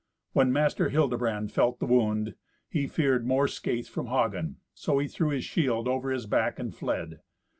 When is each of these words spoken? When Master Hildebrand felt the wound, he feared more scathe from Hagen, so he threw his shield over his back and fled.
When 0.33 0.51
Master 0.51 0.89
Hildebrand 0.89 1.51
felt 1.51 1.77
the 1.79 1.85
wound, 1.85 2.33
he 2.67 2.87
feared 2.87 3.27
more 3.27 3.47
scathe 3.47 3.85
from 3.85 4.07
Hagen, 4.07 4.55
so 4.73 4.97
he 4.97 5.07
threw 5.07 5.29
his 5.29 5.43
shield 5.45 5.87
over 5.87 6.09
his 6.09 6.25
back 6.25 6.57
and 6.57 6.73
fled. 6.73 7.19